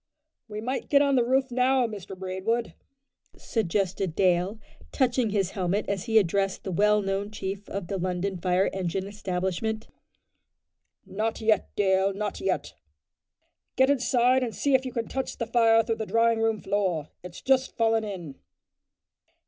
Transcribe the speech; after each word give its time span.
"We 0.47 0.61
might 0.61 0.89
get 0.89 1.03
on 1.03 1.13
the 1.15 1.23
roof 1.23 1.51
now, 1.51 1.85
Mr 1.85 2.17
Braidwood," 2.17 2.73
suggested 3.37 4.15
Dale, 4.15 4.57
touching 4.91 5.29
his 5.29 5.51
helmet 5.51 5.87
as 5.87 6.05
he 6.05 6.17
addressed 6.17 6.63
the 6.63 6.71
well 6.71 7.03
known 7.03 7.29
chief 7.29 7.69
of 7.69 7.85
the 7.85 7.99
London 7.99 8.35
Fire 8.37 8.67
Engine 8.73 9.05
Establishment. 9.05 9.89
"Not 11.05 11.39
yet, 11.39 11.69
Dale, 11.75 12.13
not 12.15 12.39
yet," 12.41 12.65
said 12.65 12.71
Braidwood; 12.73 13.75
"get 13.75 13.89
inside 13.91 14.41
and 14.41 14.55
see 14.55 14.73
if 14.73 14.87
you 14.87 14.91
can 14.91 15.07
touch 15.07 15.37
the 15.37 15.45
fire 15.45 15.83
through 15.83 15.97
the 15.97 16.07
drawing 16.07 16.41
room 16.41 16.59
floor. 16.61 17.09
It's 17.21 17.43
just 17.43 17.77
fallen 17.77 18.03
in." 18.03 18.39